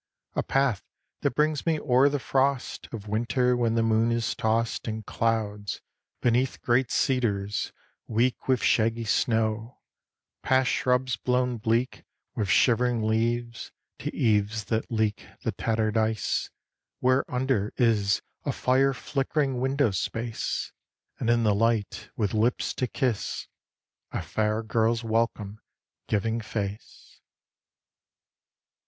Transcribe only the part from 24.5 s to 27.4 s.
girl's welcome giving face.